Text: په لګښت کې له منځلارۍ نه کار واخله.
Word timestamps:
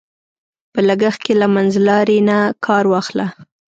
په 0.73 0.79
لګښت 0.87 1.19
کې 1.25 1.33
له 1.41 1.47
منځلارۍ 1.55 2.19
نه 2.29 2.37
کار 2.65 2.85
واخله. 2.91 3.27